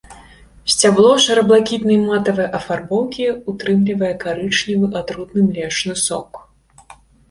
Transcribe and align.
Сцябло 0.73 1.11
шэра-блакітнай 1.25 1.99
матавай 2.07 2.49
афарбоўкі 2.61 3.29
ўтрымлівае 3.49 4.13
карычневы 4.27 4.93
атрутны 5.05 5.49
млечны 5.49 5.93
сок. 6.11 6.47